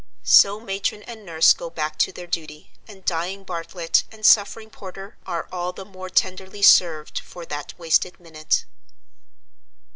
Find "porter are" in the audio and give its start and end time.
4.71-5.47